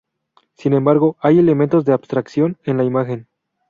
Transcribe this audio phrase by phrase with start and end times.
[0.55, 3.27] Sin embargo, hay elementos de abstracción en la imagen.